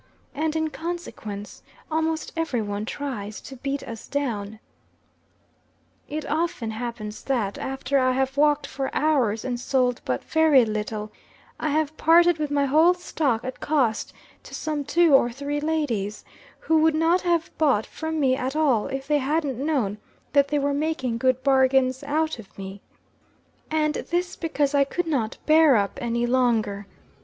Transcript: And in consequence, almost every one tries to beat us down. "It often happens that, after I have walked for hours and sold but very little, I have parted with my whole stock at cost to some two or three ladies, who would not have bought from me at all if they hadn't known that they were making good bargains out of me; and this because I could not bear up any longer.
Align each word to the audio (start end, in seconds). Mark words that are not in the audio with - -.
And 0.33 0.55
in 0.55 0.71
consequence, 0.71 1.61
almost 1.91 2.33
every 2.35 2.59
one 2.63 2.85
tries 2.85 3.39
to 3.41 3.57
beat 3.57 3.83
us 3.83 4.07
down. 4.07 4.57
"It 6.09 6.25
often 6.25 6.71
happens 6.71 7.23
that, 7.25 7.59
after 7.59 7.99
I 7.99 8.13
have 8.13 8.35
walked 8.35 8.65
for 8.65 8.89
hours 8.95 9.45
and 9.45 9.59
sold 9.59 10.01
but 10.03 10.23
very 10.23 10.65
little, 10.65 11.11
I 11.59 11.69
have 11.69 11.95
parted 11.97 12.39
with 12.39 12.49
my 12.49 12.65
whole 12.65 12.95
stock 12.95 13.43
at 13.43 13.59
cost 13.59 14.11
to 14.41 14.55
some 14.55 14.85
two 14.85 15.13
or 15.13 15.31
three 15.31 15.59
ladies, 15.61 16.25
who 16.61 16.81
would 16.81 16.95
not 16.95 17.21
have 17.21 17.55
bought 17.59 17.85
from 17.85 18.19
me 18.19 18.35
at 18.35 18.55
all 18.55 18.87
if 18.87 19.07
they 19.07 19.19
hadn't 19.19 19.63
known 19.63 19.99
that 20.33 20.47
they 20.47 20.57
were 20.57 20.73
making 20.73 21.19
good 21.19 21.43
bargains 21.43 22.01
out 22.05 22.39
of 22.39 22.57
me; 22.57 22.81
and 23.69 23.93
this 23.93 24.35
because 24.35 24.73
I 24.73 24.83
could 24.83 25.05
not 25.05 25.37
bear 25.45 25.75
up 25.75 25.99
any 26.01 26.25
longer. 26.25 26.87